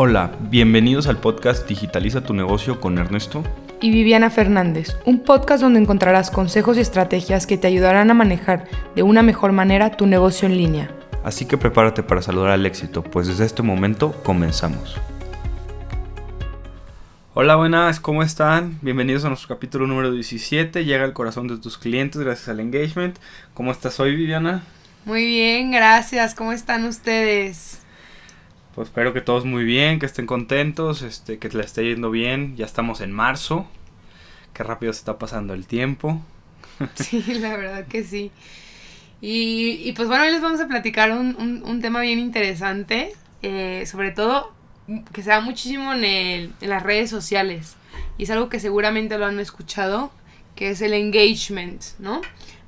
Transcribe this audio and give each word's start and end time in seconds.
Hola, 0.00 0.30
bienvenidos 0.42 1.08
al 1.08 1.18
podcast 1.18 1.66
Digitaliza 1.66 2.20
tu 2.20 2.32
negocio 2.32 2.80
con 2.80 2.98
Ernesto 2.98 3.42
y 3.80 3.90
Viviana 3.90 4.30
Fernández, 4.30 4.96
un 5.06 5.24
podcast 5.24 5.60
donde 5.60 5.80
encontrarás 5.80 6.30
consejos 6.30 6.76
y 6.76 6.82
estrategias 6.82 7.48
que 7.48 7.58
te 7.58 7.66
ayudarán 7.66 8.08
a 8.08 8.14
manejar 8.14 8.68
de 8.94 9.02
una 9.02 9.22
mejor 9.22 9.50
manera 9.50 9.96
tu 9.96 10.06
negocio 10.06 10.46
en 10.46 10.56
línea. 10.56 10.88
Así 11.24 11.46
que 11.46 11.58
prepárate 11.58 12.04
para 12.04 12.22
saludar 12.22 12.50
al 12.50 12.64
éxito, 12.64 13.02
pues 13.02 13.26
desde 13.26 13.44
este 13.44 13.64
momento 13.64 14.12
comenzamos. 14.22 14.94
Hola, 17.34 17.56
buenas, 17.56 17.98
¿cómo 17.98 18.22
están? 18.22 18.78
Bienvenidos 18.82 19.24
a 19.24 19.30
nuestro 19.30 19.48
capítulo 19.48 19.88
número 19.88 20.12
17. 20.12 20.84
Llega 20.84 21.02
al 21.02 21.12
corazón 21.12 21.48
de 21.48 21.58
tus 21.58 21.76
clientes 21.76 22.22
gracias 22.22 22.48
al 22.48 22.60
engagement. 22.60 23.18
¿Cómo 23.52 23.72
estás 23.72 23.98
hoy, 23.98 24.14
Viviana? 24.14 24.62
Muy 25.04 25.26
bien, 25.26 25.72
gracias. 25.72 26.36
¿Cómo 26.36 26.52
están 26.52 26.84
ustedes? 26.84 27.82
Pues 28.78 28.90
espero 28.90 29.12
que 29.12 29.20
todos 29.20 29.44
muy 29.44 29.64
bien, 29.64 29.98
que 29.98 30.06
estén 30.06 30.24
contentos, 30.24 31.02
este, 31.02 31.38
que 31.38 31.48
les 31.48 31.66
esté 31.66 31.84
yendo 31.84 32.12
bien. 32.12 32.54
Ya 32.56 32.64
estamos 32.64 33.00
en 33.00 33.10
marzo. 33.10 33.66
Qué 34.54 34.62
rápido 34.62 34.92
se 34.92 35.00
está 35.00 35.18
pasando 35.18 35.52
el 35.52 35.66
tiempo. 35.66 36.22
Sí, 36.94 37.20
la 37.40 37.56
verdad 37.56 37.88
que 37.88 38.04
sí. 38.04 38.30
Y, 39.20 39.90
pues 39.96 40.06
bueno, 40.06 40.22
hoy 40.22 40.30
les 40.30 40.40
vamos 40.40 40.60
a 40.60 40.68
platicar 40.68 41.10
un, 41.10 41.80
tema 41.82 42.02
bien 42.02 42.20
interesante, 42.20 43.14
eh, 43.42 43.82
sobre 43.84 44.12
todo 44.12 44.52
que 45.12 45.24
se 45.24 45.30
da 45.30 45.40
muchísimo 45.40 45.92
en, 45.92 46.04
en 46.60 46.70
las 46.70 46.84
redes 46.84 47.10
sociales. 47.10 47.74
Y 48.16 48.22
es 48.22 48.30
algo 48.30 48.48
que 48.48 48.60
seguramente 48.60 49.18
lo 49.18 49.26
han 49.26 49.40
escuchado, 49.40 50.12
que 50.54 50.70
es 50.70 50.82
el 50.82 50.94
engagement, 50.94 51.82
¿no? 51.98 52.20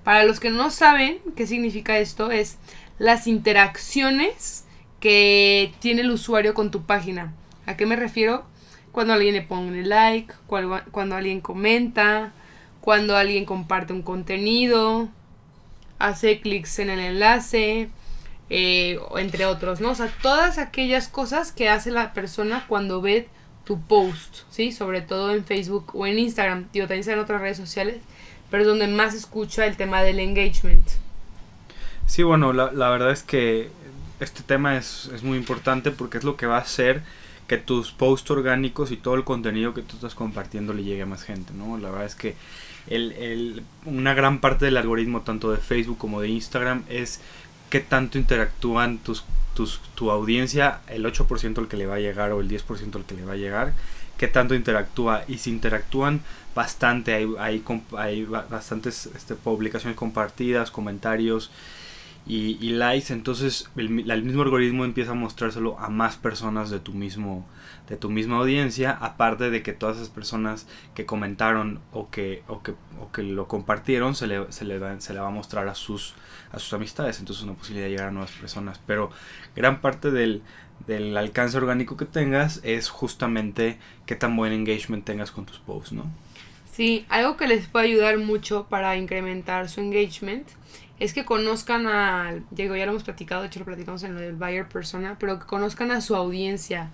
Para 0.03 0.25
los 0.25 0.41
que 0.41 0.51
no 0.51 0.71
saben 0.71 1.19
qué 1.37 1.47
significa 1.47 1.99
esto, 1.99 2.33
es 2.33 2.59
las 2.99 3.29
interacciones 3.29 4.65
que 5.01 5.73
tiene 5.81 6.03
el 6.03 6.11
usuario 6.11 6.55
con 6.55 6.71
tu 6.71 6.83
página. 6.83 7.33
¿A 7.67 7.77
qué 7.77 7.87
me 7.87 7.97
refiero? 7.97 8.45
Cuando 8.93 9.15
alguien 9.15 9.35
le 9.35 9.43
pone 9.43 9.83
like, 9.85 10.33
cuando, 10.47 11.17
alguien 11.17 11.41
comenta, 11.41 12.33
cuando 12.81 13.17
alguien 13.17 13.45
comparte 13.45 13.93
un 13.93 14.03
contenido, 14.03 15.09
hace 15.99 16.41
clics 16.41 16.79
en 16.81 16.91
el 16.91 17.01
enlace, 17.01 17.89
eh, 18.51 18.99
entre 19.17 19.47
otros, 19.47 19.81
¿no? 19.81 19.91
O 19.91 19.95
sea, 19.95 20.13
todas 20.23 20.59
aquellas 20.59 21.09
cosas 21.09 21.53
que 21.53 21.69
hace 21.69 21.91
la 21.91 22.13
persona 22.13 22.65
cuando 22.69 23.01
ve 23.01 23.29
tu 23.65 23.81
post, 23.81 24.39
¿sí? 24.51 24.73
Sobre 24.73 25.01
todo 25.01 25.33
en 25.33 25.45
Facebook 25.45 25.93
o 25.95 26.07
en 26.07 26.19
Instagram, 26.19 26.67
digo, 26.73 26.89
también 26.89 27.09
en 27.09 27.19
otras 27.21 27.41
redes 27.41 27.57
sociales, 27.57 27.99
pero 28.51 28.65
es 28.65 28.69
donde 28.69 28.89
más 28.89 29.15
escucha 29.15 29.67
el 29.67 29.77
tema 29.77 30.03
del 30.03 30.19
engagement. 30.19 30.87
Sí, 32.07 32.25
bueno, 32.25 32.53
la, 32.53 32.73
la 32.73 32.91
verdad 32.91 33.13
es 33.13 33.23
que 33.23 33.71
este 34.21 34.43
tema 34.43 34.77
es, 34.77 35.11
muy 35.23 35.39
importante 35.39 35.91
porque 35.91 36.19
es 36.19 36.25
lo 36.25 36.37
que 36.37 36.47
va 36.47 36.57
a 36.57 36.61
hacer 36.61 37.03
que 37.49 37.57
tus 37.57 37.91
posts 37.91 38.31
orgánicos 38.31 38.93
y 38.93 38.97
todo 38.97 39.15
el 39.15 39.25
contenido 39.25 39.75
que 39.75 39.83
tú 39.83 39.97
estás 39.97 40.15
compartiendo 40.15 40.73
le 40.73 40.85
llegue 40.85 41.03
a 41.03 41.07
más 41.07 41.25
gente, 41.25 41.53
¿no? 41.53 41.79
La 41.79 41.91
verdad 41.91 42.07
es 42.07 42.15
que 42.15 42.37
el, 42.87 43.63
una 43.85 44.15
gran 44.15 44.41
parte 44.41 44.67
del 44.67 44.77
algoritmo 44.77 45.23
tanto 45.23 45.51
de 45.51 45.59
Facebook 45.59 45.99
como 45.99 46.21
de 46.21 46.29
Instagram 46.29 46.85
es 46.89 47.21
qué 47.69 47.81
tanto 47.81 48.19
interactúan 48.19 48.99
tus, 48.99 49.25
tus, 49.55 49.81
tu 49.95 50.11
audiencia, 50.11 50.81
el 50.89 51.05
8% 51.05 51.59
al 51.59 51.69
que 51.69 51.77
le 51.77 51.87
va 51.87 51.97
a 51.97 52.01
llegar 52.01 52.33
o 52.33 52.41
el 52.41 52.49
10% 52.49 52.95
al 52.95 53.05
que 53.05 53.15
le 53.15 53.25
va 53.25 53.33
a 53.33 53.37
llegar, 53.37 53.73
qué 54.17 54.29
tanto 54.29 54.55
interactúa 54.55 55.25
y 55.27 55.39
si 55.39 55.51
interactúan 55.51 56.21
bastante, 56.55 57.15
hay, 57.15 57.27
hay, 57.39 57.65
hay 57.97 58.25
bastantes 58.25 59.07
este, 59.07 59.35
publicaciones 59.35 59.97
compartidas, 59.97 60.71
comentarios, 60.71 61.51
y, 62.27 62.59
y 62.61 62.71
likes, 62.71 63.13
entonces 63.13 63.71
el, 63.77 63.89
mismo 63.91 64.43
algoritmo 64.43 64.85
empieza 64.85 65.13
a 65.13 65.15
mostrárselo 65.15 65.79
a 65.79 65.89
más 65.89 66.17
personas 66.17 66.71
de 66.71 66.79
tu 66.79 66.93
mismo 66.93 67.47
de 67.89 67.97
tu 67.97 68.09
misma 68.09 68.37
audiencia, 68.37 68.93
aparte 68.93 69.51
de 69.51 69.65
que 69.65 69.73
todas 69.73 69.97
esas 69.97 70.11
personas 70.11 70.69
que 70.95 71.07
comentaron 71.07 71.81
o 71.93 72.09
que, 72.09 72.45
o 72.47 72.63
que, 72.63 72.71
o 73.01 73.11
que 73.11 73.25
lo 73.25 73.49
compartieron 73.49 74.15
se 74.15 74.29
le, 74.29 74.51
se, 74.53 74.65
le 74.65 74.79
va, 74.79 75.01
se 75.01 75.13
le 75.13 75.19
va 75.19 75.27
a 75.27 75.31
mostrar 75.31 75.67
a 75.67 75.75
sus, 75.75 76.15
a 76.53 76.61
sus 76.61 76.73
amistades, 76.73 77.19
entonces 77.19 77.43
es 77.43 77.49
una 77.49 77.59
posibilidad 77.59 77.87
de 77.87 77.91
llegar 77.91 78.09
a 78.09 78.13
nuevas 78.13 78.31
personas. 78.31 78.81
Pero 78.87 79.11
gran 79.57 79.81
parte 79.81 80.13
del, 80.13 80.43
del 80.87 81.17
alcance 81.17 81.57
orgánico 81.57 81.97
que 81.97 82.05
tengas 82.05 82.61
es 82.63 82.89
justamente 82.89 83.81
qué 84.07 84.15
tan 84.15 84.37
buen 84.37 84.53
engagement 84.53 85.05
tengas 85.05 85.33
con 85.33 85.45
tus 85.45 85.59
posts, 85.59 85.91
¿no? 85.91 86.05
Sí, 86.71 87.05
algo 87.09 87.37
que 87.37 87.49
les 87.49 87.67
puede 87.67 87.87
ayudar 87.87 88.19
mucho 88.19 88.67
para 88.69 88.97
incrementar 88.97 89.69
su 89.69 89.81
engagement 89.81 90.47
es 91.01 91.15
que 91.15 91.25
conozcan 91.25 91.87
al, 91.87 92.45
digo, 92.51 92.77
ya 92.77 92.85
lo 92.85 92.93
hemos 92.93 93.05
platicado, 93.05 93.41
de 93.41 93.49
hecho 93.49 93.59
lo 93.59 93.65
platicamos 93.65 94.03
en 94.03 94.15
lo 94.15 94.21
del 94.21 94.37
buyer 94.37 94.69
persona, 94.69 95.17
pero 95.19 95.41
que 95.41 95.47
conozcan 95.47 95.91
a 95.91 96.03
su 96.03 96.15
audiencia. 96.15 96.91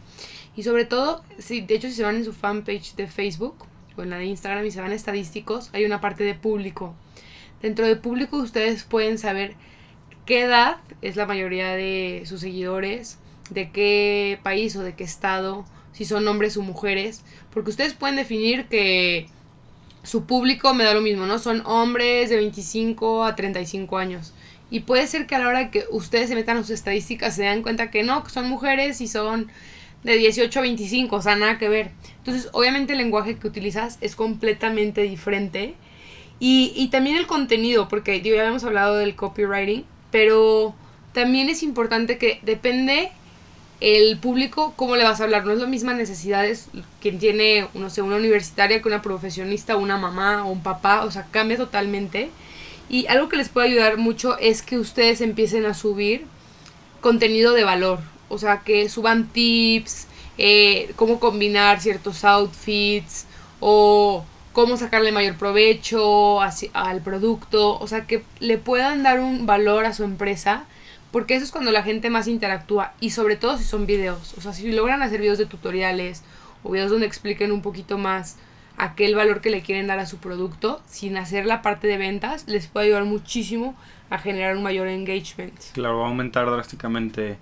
Y 0.57 0.63
sobre 0.63 0.85
todo, 0.85 1.23
si, 1.39 1.61
de 1.61 1.75
hecho 1.75 1.89
si 1.89 1.95
se 1.95 2.05
van 2.05 2.17
en 2.17 2.25
su 2.25 2.33
fanpage 2.33 2.95
de 2.95 3.09
Facebook 3.09 3.67
o 3.97 4.03
en 4.03 4.11
la 4.11 4.19
de 4.19 4.27
Instagram 4.27 4.65
y 4.65 4.71
se 4.71 4.81
van 4.81 4.93
a 4.93 4.95
estadísticos, 4.95 5.71
hay 5.73 5.85
una 5.85 6.01
parte 6.01 6.23
de 6.23 6.35
público. 6.35 6.95
Dentro 7.61 7.85
de 7.85 7.97
público 7.97 8.37
ustedes 8.37 8.85
pueden 8.85 9.19
saber 9.19 9.55
qué 10.25 10.43
edad 10.43 10.77
es 11.03 11.17
la 11.17 11.27
mayoría 11.27 11.73
de 11.73 12.23
sus 12.27 12.41
seguidores, 12.41 13.19
de 13.51 13.73
qué 13.73 14.39
país 14.45 14.77
o 14.77 14.85
de 14.85 14.95
qué 14.95 15.03
estado, 15.03 15.65
si 15.93 16.05
son 16.05 16.29
hombres 16.29 16.57
o 16.57 16.63
mujeres, 16.63 17.25
porque 17.51 17.71
ustedes 17.71 17.95
pueden 17.95 18.17
definir 18.17 18.67
que 18.67 19.29
su 20.07 20.25
público 20.25 20.73
me 20.73 20.85
da 20.85 20.95
lo 20.95 21.01
mismo, 21.01 21.27
¿no? 21.27 21.39
Son 21.39 21.63
hombres 21.67 22.31
de 22.31 22.37
25 22.37 23.25
a 23.25 23.35
35 23.35 23.99
años. 23.99 24.33
Y 24.71 24.81
puede 24.81 25.07
ser 25.09 25.27
que 25.27 25.35
a 25.35 25.41
la 25.41 25.49
hora 25.49 25.71
que 25.71 25.85
ustedes 25.91 26.29
se 26.29 26.37
metan 26.37 26.57
a 26.57 26.61
sus 26.61 26.71
estadísticas 26.71 27.35
se 27.35 27.43
den 27.43 27.63
cuenta 27.63 27.91
que 27.91 28.05
no, 28.05 28.23
que 28.23 28.31
son 28.31 28.49
mujeres 28.49 29.01
y 29.01 29.09
son 29.09 29.49
de 30.05 30.17
18 30.17 30.59
a 30.59 30.63
25, 30.63 31.17
o 31.17 31.23
sea, 31.23 31.35
nada 31.35 31.59
que 31.59 31.69
ver. 31.69 31.91
Entonces, 32.19 32.49
obviamente 32.53 32.93
el 32.93 32.99
lenguaje 32.99 33.37
que 33.37 33.49
utilizas 33.49 33.99
es 34.01 34.15
completamente 34.15 35.03
diferente. 35.03 35.75
Y, 36.39 36.73
y 36.77 36.89
también 36.89 37.17
el 37.17 37.27
contenido, 37.27 37.89
porque 37.89 38.21
ya 38.21 38.31
habíamos 38.41 38.63
hablado 38.63 38.97
del 38.97 39.17
copywriting, 39.17 39.85
pero 40.13 40.75
también 41.13 41.49
es 41.49 41.65
importante 41.65 42.19
que 42.19 42.39
depende 42.43 43.11
el 43.81 44.19
público, 44.19 44.73
¿cómo 44.77 44.97
le 44.97 45.05
vas 45.05 45.21
a 45.21 45.25
hablar? 45.25 45.45
No 45.45 45.53
es 45.53 45.59
lo 45.59 45.67
mismas 45.67 45.97
necesidades 45.97 46.69
quien 47.01 47.19
tiene, 47.19 47.69
no 47.75 47.91
sé, 47.91 48.03
una 48.03 48.17
universitaria 48.17 48.81
que 48.81 48.89
una 48.89 49.03
profesionista, 49.03 49.77
una 49.77 49.99
mamá 49.99 50.45
o 50.45 50.51
un 50.51 50.63
papá, 50.63 51.05
o 51.05 51.11
sea, 51.11 51.27
cambia 51.31 51.57
totalmente. 51.57 52.31
Y 52.89 53.07
algo 53.09 53.29
que 53.29 53.37
les 53.37 53.49
puede 53.49 53.69
ayudar 53.69 53.99
mucho 53.99 54.39
es 54.39 54.63
que 54.63 54.79
ustedes 54.79 55.21
empiecen 55.21 55.67
a 55.67 55.75
subir 55.75 56.25
contenido 57.01 57.53
de 57.53 57.65
valor, 57.65 58.01
o 58.29 58.39
sea, 58.39 58.61
que 58.61 58.89
suban 58.89 59.27
tips, 59.29 60.07
eh, 60.39 60.93
cómo 60.97 61.21
combinar 61.21 61.81
ciertos 61.81 62.25
outfits 62.25 63.27
o 63.61 64.25
cómo 64.53 64.77
sacarle 64.77 65.13
mayor 65.13 65.37
provecho 65.37 66.41
al 66.41 67.03
producto, 67.03 67.79
o 67.79 67.87
sea, 67.87 68.07
que 68.07 68.25
le 68.41 68.57
puedan 68.57 69.03
dar 69.03 69.21
un 69.21 69.45
valor 69.45 69.85
a 69.85 69.93
su 69.93 70.03
empresa 70.03 70.65
porque 71.17 71.35
eso 71.35 71.47
es 71.47 71.51
cuando 71.51 71.73
la 71.73 71.83
gente 71.83 72.11
más 72.11 72.29
interactúa 72.29 72.93
y 73.01 73.09
sobre 73.09 73.37
todo 73.37 73.57
si 73.57 73.65
son 73.65 73.87
videos. 73.87 74.35
O 74.37 74.43
sea, 74.43 74.53
si 74.53 74.71
logran 74.71 75.01
hacer 75.01 75.19
videos 75.19 75.39
de 75.39 75.47
tutoriales 75.47 76.23
o 76.63 76.71
videos 76.71 76.91
donde 76.91 77.07
expliquen 77.07 77.53
un 77.53 77.63
poquito 77.63 77.97
más 77.97 78.37
aquel 78.77 79.15
valor 79.15 79.41
que 79.41 79.49
le 79.49 79.63
quieren 79.63 79.87
dar 79.87 79.99
a 79.99 80.05
su 80.05 80.19
producto 80.19 80.83
sin 80.87 81.17
hacer 81.17 81.47
la 81.47 81.63
parte 81.63 81.87
de 81.87 81.97
ventas, 81.97 82.47
les 82.49 82.67
puede 82.67 82.89
ayudar 82.89 83.07
muchísimo 83.07 83.75
a 84.11 84.19
generar 84.19 84.59
un 84.59 84.63
mayor 84.63 84.89
engagement. 84.89 85.59
Claro, 85.73 86.01
va 86.01 86.05
a 86.05 86.09
aumentar 86.09 86.51
drásticamente 86.51 87.39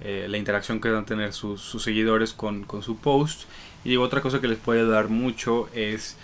eh, 0.00 0.24
la 0.26 0.38
interacción 0.38 0.80
que 0.80 0.88
van 0.88 1.02
a 1.02 1.04
tener 1.04 1.34
sus, 1.34 1.60
seguidores 1.82 2.32
con, 2.32 2.64
con 2.64 2.82
su 2.82 2.96
post. 2.96 3.42
Y 3.84 3.98
otra 3.98 4.22
cosa 4.22 4.40
que 4.40 4.48
les 4.48 4.56
puede 4.56 4.80
ayudar 4.80 5.08
mucho 5.08 5.68
es 5.74 6.16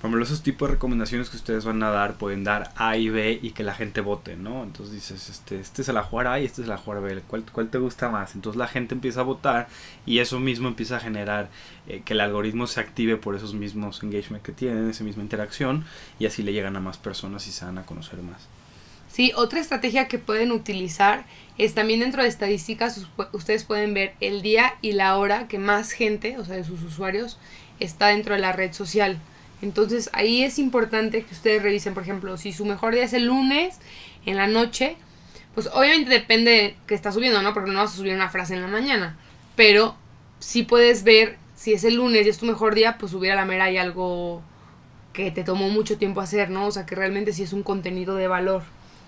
por 0.00 0.08
ejemplo, 0.08 0.24
esos 0.24 0.42
tipos 0.42 0.66
de 0.66 0.76
recomendaciones 0.76 1.28
que 1.28 1.36
ustedes 1.36 1.66
van 1.66 1.82
a 1.82 1.90
dar 1.90 2.14
pueden 2.14 2.42
dar 2.42 2.72
A 2.76 2.96
y 2.96 3.10
B 3.10 3.38
y 3.42 3.50
que 3.50 3.62
la 3.62 3.74
gente 3.74 4.00
vote, 4.00 4.34
¿no? 4.34 4.62
Entonces 4.62 4.94
dices, 4.94 5.28
este, 5.28 5.60
este 5.60 5.82
es 5.82 5.88
la 5.88 6.02
jugar 6.02 6.26
A 6.26 6.40
y 6.40 6.46
este 6.46 6.62
es 6.62 6.68
la 6.68 6.78
jugar 6.78 7.02
B, 7.02 7.20
¿cuál, 7.28 7.44
¿cuál 7.52 7.68
te 7.68 7.76
gusta 7.76 8.08
más? 8.08 8.34
Entonces 8.34 8.58
la 8.58 8.66
gente 8.66 8.94
empieza 8.94 9.20
a 9.20 9.24
votar 9.24 9.68
y 10.06 10.20
eso 10.20 10.40
mismo 10.40 10.68
empieza 10.68 10.96
a 10.96 11.00
generar 11.00 11.50
eh, 11.86 12.00
que 12.02 12.14
el 12.14 12.20
algoritmo 12.20 12.66
se 12.66 12.80
active 12.80 13.18
por 13.18 13.36
esos 13.36 13.52
mismos 13.52 14.02
engagement 14.02 14.42
que 14.42 14.52
tienen, 14.52 14.88
esa 14.88 15.04
misma 15.04 15.22
interacción 15.22 15.84
y 16.18 16.24
así 16.24 16.42
le 16.42 16.54
llegan 16.54 16.76
a 16.76 16.80
más 16.80 16.96
personas 16.96 17.46
y 17.46 17.52
se 17.52 17.66
van 17.66 17.76
a 17.76 17.84
conocer 17.84 18.22
más. 18.22 18.48
Sí, 19.12 19.32
otra 19.36 19.60
estrategia 19.60 20.08
que 20.08 20.18
pueden 20.18 20.50
utilizar 20.50 21.26
es 21.58 21.74
también 21.74 22.00
dentro 22.00 22.22
de 22.22 22.28
estadísticas, 22.30 23.06
ustedes 23.32 23.64
pueden 23.64 23.92
ver 23.92 24.14
el 24.20 24.40
día 24.40 24.76
y 24.80 24.92
la 24.92 25.18
hora 25.18 25.46
que 25.46 25.58
más 25.58 25.92
gente, 25.92 26.38
o 26.38 26.44
sea, 26.46 26.56
de 26.56 26.64
sus 26.64 26.82
usuarios, 26.84 27.38
está 27.80 28.06
dentro 28.06 28.34
de 28.34 28.40
la 28.40 28.52
red 28.52 28.72
social. 28.72 29.20
Entonces 29.62 30.10
ahí 30.12 30.42
es 30.42 30.58
importante 30.58 31.22
que 31.22 31.34
ustedes 31.34 31.62
revisen, 31.62 31.94
por 31.94 32.02
ejemplo, 32.02 32.36
si 32.36 32.52
su 32.52 32.64
mejor 32.64 32.94
día 32.94 33.04
es 33.04 33.12
el 33.12 33.26
lunes 33.26 33.78
en 34.26 34.36
la 34.36 34.46
noche, 34.46 34.96
pues 35.54 35.68
obviamente 35.72 36.10
depende 36.10 36.50
de 36.50 36.76
que 36.86 36.94
está 36.94 37.12
subiendo, 37.12 37.42
¿no? 37.42 37.52
Porque 37.52 37.70
no 37.70 37.80
vas 37.80 37.92
a 37.92 37.96
subir 37.96 38.14
una 38.14 38.30
frase 38.30 38.54
en 38.54 38.62
la 38.62 38.68
mañana. 38.68 39.16
Pero 39.56 39.96
si 40.38 40.62
puedes 40.62 41.04
ver 41.04 41.36
si 41.54 41.72
es 41.74 41.84
el 41.84 41.96
lunes 41.96 42.24
y 42.26 42.30
es 42.30 42.38
tu 42.38 42.46
mejor 42.46 42.74
día, 42.74 42.96
pues 42.98 43.12
subir 43.12 43.32
a 43.32 43.36
la 43.36 43.44
mera 43.44 43.64
hay 43.64 43.76
algo 43.76 44.42
que 45.12 45.30
te 45.30 45.44
tomó 45.44 45.68
mucho 45.68 45.98
tiempo 45.98 46.20
hacer, 46.20 46.50
¿no? 46.50 46.66
O 46.66 46.70
sea, 46.70 46.86
que 46.86 46.94
realmente 46.94 47.32
sí 47.32 47.42
es 47.42 47.52
un 47.52 47.62
contenido 47.62 48.14
de 48.14 48.28
valor. 48.28 48.62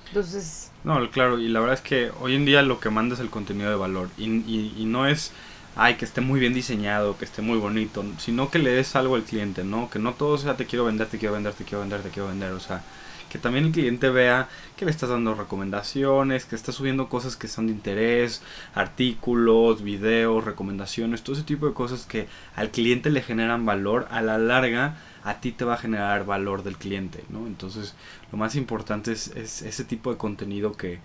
Entonces... 0.09 0.71
No, 0.85 1.09
claro, 1.11 1.39
y 1.39 1.49
la 1.49 1.61
verdad 1.61 1.77
es 1.77 1.81
que 1.81 2.11
hoy 2.21 2.35
en 2.35 2.45
día 2.45 2.61
lo 2.63 2.81
que 2.81 2.91
manda 2.91 3.15
es 3.15 3.21
el 3.21 3.31
contenido 3.31 3.71
de 3.71 3.77
valor. 3.77 4.11
Y, 4.19 4.25
y, 4.25 4.75
y 4.77 4.85
no 4.85 5.07
es 5.07 5.33
ay, 5.77 5.97
que 5.97 6.05
esté 6.05 6.21
muy 6.21 6.41
bien 6.41 6.55
diseñado, 6.55 7.17
que 7.19 7.25
esté 7.25 7.43
muy 7.43 7.59
bonito, 7.59 8.05
sino 8.19 8.51
que 8.51 8.59
le 8.59 8.71
des 8.71 8.95
algo 8.97 9.15
al 9.15 9.25
cliente, 9.25 9.65
¿no? 9.65 9.91
Que 9.91 9.99
no 9.99 10.15
todo 10.15 10.39
sea 10.39 10.57
te 10.57 10.67
quiero 10.67 10.85
vender, 10.85 11.09
te 11.09 11.19
quiero 11.19 11.35
vender, 11.35 11.55
te 11.55 11.65
quiero 11.65 11.81
vender, 11.81 12.03
te 12.03 12.11
quiero 12.11 12.29
vender, 12.29 12.53
o 12.53 12.61
sea, 12.61 12.83
que 13.31 13.39
también 13.39 13.65
el 13.65 13.73
cliente 13.73 14.11
vea 14.11 14.49
que 14.77 14.85
le 14.85 14.91
estás 14.91 15.09
dando 15.09 15.35
recomendaciones, 15.35 16.45
que 16.45 16.55
estás 16.55 16.75
subiendo 16.75 17.09
cosas 17.09 17.35
que 17.37 17.49
son 17.49 17.67
de 17.67 17.73
interés, 17.73 18.43
artículos, 18.75 19.83
videos, 19.83 20.45
recomendaciones, 20.45 21.23
todo 21.23 21.37
ese 21.37 21.45
tipo 21.45 21.67
de 21.67 21.73
cosas 21.73 22.05
que 22.05 22.29
al 22.55 22.71
cliente 22.71 23.09
le 23.09 23.23
generan 23.23 23.65
valor, 23.65 24.07
a 24.11 24.21
la 24.21 24.37
larga 24.37 24.97
a 25.25 25.41
ti 25.41 25.53
te 25.53 25.65
va 25.65 25.75
a 25.75 25.79
generar 25.79 26.27
valor 26.27 26.63
del 26.63 26.77
cliente, 26.77 27.25
¿no? 27.31 27.47
Entonces, 27.47 27.95
lo 28.33 28.39
más 28.39 28.57
importante 28.57 29.13
es, 29.13 29.29
es 29.29 29.63
ese 29.63 29.85
tipo 29.85 30.11
de 30.11 30.19
contenido 30.19 30.73
que, 30.73 30.99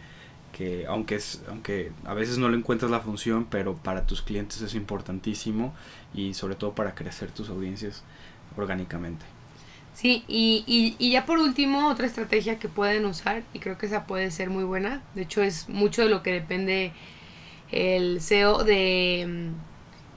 que 0.57 0.85
aunque 0.87 1.15
es 1.15 1.41
aunque 1.47 1.91
a 2.05 2.13
veces 2.13 2.37
no 2.37 2.49
le 2.49 2.57
encuentras 2.57 2.89
la 2.89 2.99
función 2.99 3.45
pero 3.49 3.75
para 3.75 4.07
tus 4.07 4.21
clientes 4.21 4.61
es 4.61 4.73
importantísimo 4.73 5.73
y 6.13 6.33
sobre 6.33 6.55
todo 6.55 6.73
para 6.73 6.95
crecer 6.95 7.31
tus 7.31 7.49
audiencias 7.49 8.03
orgánicamente 8.55 9.25
sí 9.93 10.23
y, 10.27 10.63
y, 10.65 10.95
y 10.97 11.11
ya 11.11 11.25
por 11.25 11.37
último 11.39 11.89
otra 11.89 12.07
estrategia 12.07 12.59
que 12.59 12.69
pueden 12.69 13.05
usar 13.05 13.43
y 13.53 13.59
creo 13.59 13.77
que 13.77 13.85
esa 13.85 14.07
puede 14.07 14.31
ser 14.31 14.49
muy 14.49 14.63
buena 14.63 15.01
de 15.13 15.23
hecho 15.23 15.43
es 15.43 15.69
mucho 15.69 16.01
de 16.01 16.09
lo 16.09 16.23
que 16.23 16.31
depende 16.31 16.91
el 17.71 18.21
SEO 18.21 18.63
de 18.63 19.51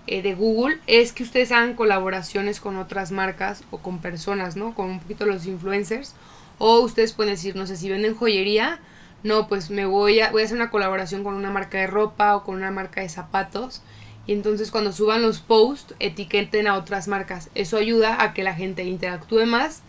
eh, 0.06 0.22
de 0.22 0.34
Google 0.34 0.78
es 0.88 1.12
que 1.12 1.22
ustedes 1.22 1.52
hagan 1.52 1.74
colaboraciones 1.74 2.60
con 2.60 2.76
otras 2.76 3.12
marcas 3.12 3.62
o 3.70 3.78
con 3.78 4.00
personas, 4.00 4.56
¿no? 4.56 4.74
Con 4.74 4.90
un 4.90 5.00
poquito 5.00 5.26
los 5.26 5.46
influencers. 5.46 6.14
O 6.58 6.80
ustedes 6.80 7.12
pueden 7.12 7.34
decir, 7.34 7.54
no 7.54 7.66
sé, 7.66 7.76
si 7.76 7.88
venden 7.88 8.16
joyería, 8.16 8.80
no, 9.22 9.48
pues 9.48 9.70
me 9.70 9.86
voy 9.86 10.20
a, 10.20 10.30
voy 10.30 10.42
a 10.42 10.44
hacer 10.44 10.56
una 10.56 10.70
colaboración 10.70 11.24
con 11.24 11.34
una 11.34 11.50
marca 11.50 11.78
de 11.78 11.86
ropa 11.86 12.36
o 12.36 12.44
con 12.44 12.56
una 12.56 12.70
marca 12.70 13.00
de 13.00 13.08
zapatos. 13.08 13.82
Y 14.26 14.32
entonces 14.32 14.70
cuando 14.70 14.92
suban 14.92 15.22
los 15.22 15.40
posts, 15.40 15.94
etiqueten 15.98 16.66
a 16.66 16.76
otras 16.76 17.08
marcas. 17.08 17.50
Eso 17.54 17.76
ayuda 17.76 18.22
a 18.22 18.32
que 18.32 18.42
la 18.42 18.54
gente 18.54 18.84
interactúe 18.84 19.46
más 19.46 19.82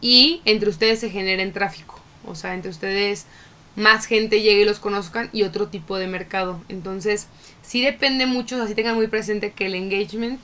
y 0.00 0.40
entre 0.44 0.70
ustedes 0.70 1.00
se 1.00 1.10
generen 1.10 1.52
tráfico. 1.52 2.00
O 2.26 2.34
sea, 2.34 2.54
entre 2.54 2.70
ustedes 2.70 3.26
más 3.76 4.06
gente 4.06 4.42
llegue 4.42 4.62
y 4.62 4.64
los 4.64 4.78
conozcan 4.78 5.30
y 5.32 5.44
otro 5.44 5.68
tipo 5.68 5.96
de 5.96 6.06
mercado. 6.06 6.60
Entonces, 6.68 7.28
sí 7.62 7.82
depende 7.82 8.26
mucho, 8.26 8.60
así 8.62 8.74
tengan 8.74 8.96
muy 8.96 9.06
presente 9.06 9.52
que 9.52 9.66
el 9.66 9.74
engagement 9.74 10.40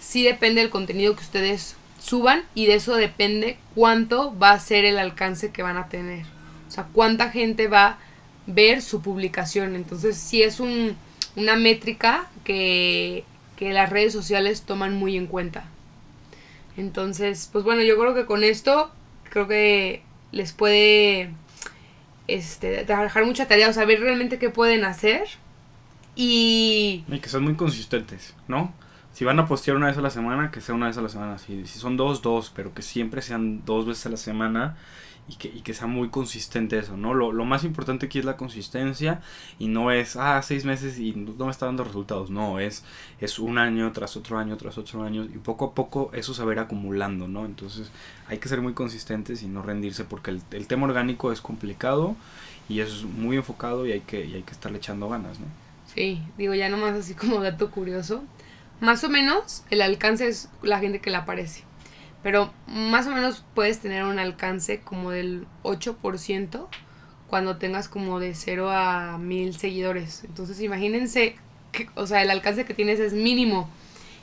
sí 0.00 0.22
depende 0.22 0.60
del 0.60 0.70
contenido 0.70 1.14
que 1.14 1.22
ustedes 1.22 1.76
suban 2.00 2.44
y 2.54 2.66
de 2.66 2.74
eso 2.74 2.94
depende 2.94 3.58
cuánto 3.74 4.36
va 4.38 4.52
a 4.52 4.60
ser 4.60 4.84
el 4.84 4.98
alcance 4.98 5.50
que 5.50 5.62
van 5.62 5.76
a 5.76 5.88
tener. 5.88 6.37
Sea, 6.78 6.88
cuánta 6.92 7.30
gente 7.30 7.66
va 7.66 7.86
a 7.86 7.98
ver 8.46 8.82
su 8.82 9.02
publicación. 9.02 9.74
Entonces, 9.74 10.16
sí 10.16 10.42
es 10.42 10.60
un, 10.60 10.96
una 11.36 11.56
métrica 11.56 12.28
que, 12.44 13.24
que 13.56 13.72
las 13.72 13.90
redes 13.90 14.12
sociales 14.12 14.62
toman 14.62 14.94
muy 14.94 15.16
en 15.16 15.26
cuenta. 15.26 15.64
Entonces, 16.76 17.48
pues 17.52 17.64
bueno, 17.64 17.82
yo 17.82 17.98
creo 17.98 18.14
que 18.14 18.24
con 18.24 18.44
esto 18.44 18.90
creo 19.24 19.48
que 19.48 20.02
les 20.30 20.52
puede 20.52 21.30
este, 22.28 22.84
trabajar 22.84 23.24
mucha 23.24 23.48
tarea, 23.48 23.68
o 23.68 23.72
saber 23.72 24.00
realmente 24.00 24.38
qué 24.38 24.50
pueden 24.50 24.84
hacer. 24.84 25.24
Y... 26.14 27.04
Y 27.08 27.18
que 27.18 27.28
sean 27.28 27.42
muy 27.42 27.54
consistentes, 27.54 28.34
¿no? 28.46 28.72
Si 29.12 29.24
van 29.24 29.40
a 29.40 29.46
postear 29.46 29.76
una 29.76 29.88
vez 29.88 29.98
a 29.98 30.02
la 30.02 30.10
semana, 30.10 30.52
que 30.52 30.60
sea 30.60 30.76
una 30.76 30.86
vez 30.86 30.96
a 30.96 31.02
la 31.02 31.08
semana. 31.08 31.38
Si, 31.38 31.66
si 31.66 31.78
son 31.80 31.96
dos, 31.96 32.22
dos, 32.22 32.52
pero 32.54 32.72
que 32.72 32.82
siempre 32.82 33.22
sean 33.22 33.64
dos 33.64 33.84
veces 33.86 34.06
a 34.06 34.10
la 34.10 34.16
semana 34.16 34.76
y 35.28 35.36
que, 35.36 35.48
y 35.48 35.60
que 35.60 35.74
sea 35.74 35.86
muy 35.86 36.08
consistente 36.08 36.78
eso, 36.78 36.96
¿no? 36.96 37.14
Lo, 37.14 37.32
lo, 37.32 37.44
más 37.44 37.64
importante 37.64 38.06
aquí 38.06 38.18
es 38.18 38.24
la 38.24 38.36
consistencia 38.36 39.20
y 39.58 39.68
no 39.68 39.90
es, 39.90 40.16
ah, 40.16 40.40
seis 40.42 40.64
meses 40.64 40.98
y 40.98 41.12
no 41.12 41.44
me 41.44 41.50
está 41.50 41.66
dando 41.66 41.84
resultados, 41.84 42.30
no, 42.30 42.58
es, 42.58 42.84
es 43.20 43.38
un 43.38 43.58
año 43.58 43.92
tras 43.92 44.16
otro 44.16 44.38
año 44.38 44.56
tras 44.56 44.78
otro 44.78 45.02
año 45.02 45.24
y 45.24 45.38
poco 45.38 45.66
a 45.66 45.74
poco 45.74 46.10
eso 46.14 46.34
se 46.34 46.42
va 46.44 46.50
a 46.50 46.54
ir 46.54 46.60
acumulando, 46.60 47.28
¿no? 47.28 47.44
Entonces 47.44 47.90
hay 48.26 48.38
que 48.38 48.48
ser 48.48 48.60
muy 48.62 48.72
consistentes 48.74 49.42
y 49.42 49.48
no 49.48 49.62
rendirse 49.62 50.04
porque 50.04 50.30
el, 50.30 50.42
el 50.52 50.66
tema 50.66 50.86
orgánico 50.86 51.30
es 51.32 51.40
complicado 51.40 52.16
y 52.68 52.80
es 52.80 53.04
muy 53.04 53.36
enfocado 53.36 53.86
y 53.86 53.92
hay 53.92 54.00
que, 54.00 54.24
y 54.24 54.34
hay 54.34 54.42
que 54.42 54.52
estarle 54.52 54.78
echando 54.78 55.08
ganas, 55.08 55.38
¿no? 55.38 55.46
Sí, 55.94 56.22
digo 56.36 56.54
ya 56.54 56.68
nomás 56.68 56.94
así 56.94 57.14
como 57.14 57.40
dato 57.42 57.70
curioso, 57.70 58.22
más 58.80 59.02
o 59.04 59.08
menos 59.08 59.64
el 59.70 59.82
alcance 59.82 60.28
es 60.28 60.48
la 60.62 60.78
gente 60.78 61.00
que 61.00 61.10
le 61.10 61.16
aparece. 61.16 61.67
Pero 62.22 62.52
más 62.66 63.06
o 63.06 63.10
menos 63.10 63.44
puedes 63.54 63.78
tener 63.78 64.04
un 64.04 64.18
alcance 64.18 64.80
como 64.80 65.10
del 65.10 65.46
8% 65.62 66.66
cuando 67.28 67.58
tengas 67.58 67.88
como 67.88 68.18
de 68.20 68.34
0 68.34 68.70
a 68.70 69.18
1000 69.18 69.56
seguidores. 69.56 70.24
Entonces 70.24 70.60
imagínense, 70.60 71.36
que, 71.72 71.88
o 71.94 72.06
sea, 72.06 72.22
el 72.22 72.30
alcance 72.30 72.64
que 72.64 72.74
tienes 72.74 72.98
es 72.98 73.12
mínimo. 73.12 73.70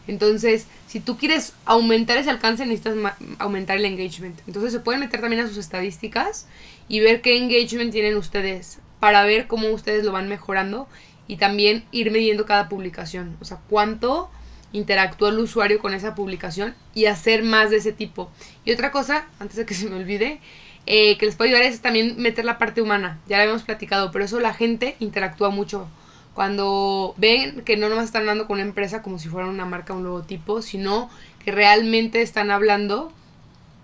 Entonces, 0.07 0.67
si 0.87 0.99
tú 0.99 1.17
quieres 1.17 1.53
aumentar 1.65 2.17
ese 2.17 2.29
alcance, 2.29 2.65
necesitas 2.65 2.95
aumentar 3.39 3.77
el 3.77 3.85
engagement. 3.85 4.39
Entonces 4.45 4.71
se 4.71 4.79
pueden 4.79 4.99
meter 4.99 5.21
también 5.21 5.43
a 5.43 5.47
sus 5.47 5.57
estadísticas 5.57 6.47
y 6.87 6.99
ver 6.99 7.21
qué 7.21 7.37
engagement 7.37 7.91
tienen 7.91 8.15
ustedes 8.15 8.79
para 8.99 9.23
ver 9.23 9.47
cómo 9.47 9.69
ustedes 9.69 10.03
lo 10.03 10.11
van 10.11 10.29
mejorando 10.29 10.87
y 11.27 11.37
también 11.37 11.85
ir 11.91 12.11
midiendo 12.11 12.45
cada 12.45 12.69
publicación. 12.69 13.35
O 13.41 13.45
sea, 13.45 13.59
cuánto 13.69 14.29
interactúa 14.75 15.29
el 15.29 15.39
usuario 15.39 15.79
con 15.79 15.93
esa 15.93 16.15
publicación 16.15 16.75
y 16.93 17.05
hacer 17.05 17.43
más 17.43 17.69
de 17.69 17.77
ese 17.77 17.93
tipo. 17.93 18.29
Y 18.65 18.71
otra 18.71 18.91
cosa, 18.91 19.27
antes 19.39 19.57
de 19.57 19.65
que 19.65 19.73
se 19.75 19.89
me 19.89 19.95
olvide, 19.95 20.39
eh, 20.85 21.17
que 21.17 21.25
les 21.25 21.35
puede 21.35 21.51
ayudar 21.51 21.65
es 21.65 21.81
también 21.81 22.15
meter 22.17 22.45
la 22.45 22.57
parte 22.57 22.81
humana. 22.81 23.19
Ya 23.27 23.37
la 23.37 23.43
habíamos 23.43 23.63
platicado, 23.63 24.11
pero 24.11 24.25
eso 24.25 24.39
la 24.39 24.53
gente 24.53 24.95
interactúa 24.99 25.49
mucho. 25.49 25.87
Cuando 26.33 27.13
ven 27.17 27.61
que 27.61 27.77
no 27.77 27.87
nomás 27.87 28.05
están 28.05 28.23
hablando 28.23 28.45
con 28.45 28.55
una 28.55 28.67
empresa 28.67 29.01
como 29.01 29.19
si 29.19 29.29
fuera 29.29 29.47
una 29.47 29.65
marca, 29.65 29.93
un 29.93 30.03
logotipo, 30.03 30.61
sino 30.61 31.09
que 31.43 31.51
realmente 31.51 32.21
están 32.21 32.51
hablando 32.51 33.13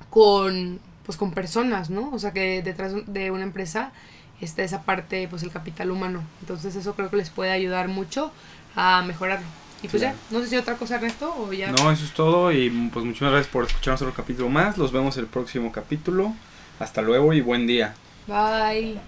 con, 0.10 0.80
pues, 1.06 1.18
con 1.18 1.32
personas, 1.32 1.90
¿no? 1.90 2.12
O 2.12 2.20
sea, 2.20 2.34
que 2.34 2.62
detrás 2.62 2.94
de 3.08 3.32
una 3.32 3.44
empresa 3.44 3.94
está 4.42 4.64
esa 4.64 4.84
parte, 4.84 5.28
pues 5.30 5.44
el 5.44 5.52
capital 5.52 5.92
humano. 5.92 6.24
Entonces 6.42 6.76
eso 6.76 6.94
creo 6.96 7.10
que 7.10 7.18
les 7.18 7.30
puede 7.30 7.52
ayudar 7.52 7.88
mucho 7.88 8.32
a 8.76 9.02
mejorarlo. 9.04 9.48
Y 9.84 9.88
pues 9.88 10.02
ya, 10.02 10.14
no 10.30 10.40
sé 10.42 10.48
si 10.48 10.58
otra 10.58 10.76
cosa, 10.76 10.96
Ernesto, 10.96 11.34
o 11.36 11.52
ya. 11.52 11.72
No, 11.72 11.92
eso 11.92 12.06
es 12.06 12.14
todo. 12.14 12.52
Y 12.52 12.70
pues 12.94 13.06
muchas 13.06 13.32
gracias 13.32 13.48
por 13.48 13.66
escucharnos 13.66 14.02
otro 14.02 14.14
capítulo 14.14 14.50
más. 14.50 14.78
Los 14.78 14.92
vemos 14.92 15.18
el 15.18 15.26
próximo 15.26 15.72
capítulo. 15.72 16.34
Hasta 16.80 17.02
luego 17.02 17.34
y 17.34 17.42
buen 17.42 17.68
día. 17.68 17.96
Bye. 18.28 19.00